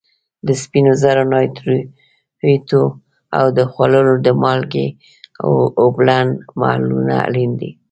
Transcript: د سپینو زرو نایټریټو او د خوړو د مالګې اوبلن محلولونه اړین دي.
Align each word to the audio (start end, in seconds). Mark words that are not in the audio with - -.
د 0.47 0.49
سپینو 0.61 0.91
زرو 1.01 1.23
نایټریټو 1.33 2.83
او 3.37 3.45
د 3.57 3.59
خوړو 3.71 4.13
د 4.25 4.27
مالګې 4.41 4.87
اوبلن 5.85 6.27
محلولونه 6.59 7.15
اړین 7.27 7.51
دي. 7.61 7.71